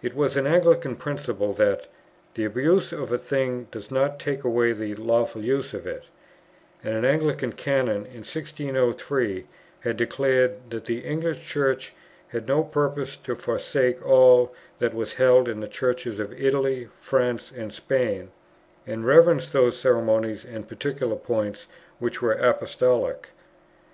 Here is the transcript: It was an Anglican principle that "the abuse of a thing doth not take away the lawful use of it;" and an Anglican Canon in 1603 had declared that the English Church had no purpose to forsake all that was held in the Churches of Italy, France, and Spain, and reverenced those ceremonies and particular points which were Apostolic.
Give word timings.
It 0.00 0.14
was 0.14 0.34
an 0.38 0.46
Anglican 0.46 0.96
principle 0.96 1.52
that 1.52 1.88
"the 2.32 2.46
abuse 2.46 2.90
of 2.90 3.12
a 3.12 3.18
thing 3.18 3.68
doth 3.70 3.90
not 3.90 4.18
take 4.18 4.42
away 4.42 4.72
the 4.72 4.94
lawful 4.94 5.44
use 5.44 5.74
of 5.74 5.86
it;" 5.86 6.04
and 6.82 6.94
an 6.96 7.04
Anglican 7.04 7.52
Canon 7.52 8.06
in 8.06 8.24
1603 8.24 9.44
had 9.80 9.98
declared 9.98 10.70
that 10.70 10.86
the 10.86 11.00
English 11.00 11.46
Church 11.46 11.92
had 12.28 12.48
no 12.48 12.64
purpose 12.64 13.14
to 13.18 13.34
forsake 13.34 14.02
all 14.02 14.54
that 14.78 14.94
was 14.94 15.12
held 15.12 15.48
in 15.50 15.60
the 15.60 15.68
Churches 15.68 16.18
of 16.18 16.32
Italy, 16.32 16.88
France, 16.96 17.52
and 17.54 17.70
Spain, 17.74 18.30
and 18.86 19.04
reverenced 19.04 19.52
those 19.52 19.76
ceremonies 19.78 20.46
and 20.46 20.66
particular 20.66 21.16
points 21.16 21.66
which 21.98 22.22
were 22.22 22.32
Apostolic. 22.32 23.28